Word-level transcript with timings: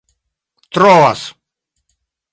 trovas 0.73 1.23